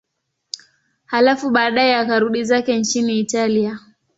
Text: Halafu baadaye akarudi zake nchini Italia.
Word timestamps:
Halafu 1.05 1.49
baadaye 1.51 1.95
akarudi 1.95 2.43
zake 2.43 2.77
nchini 2.77 3.19
Italia. 3.19 3.79